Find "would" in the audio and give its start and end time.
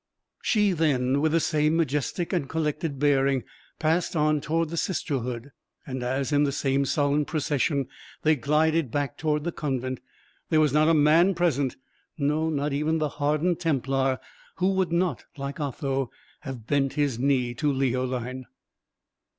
14.73-14.91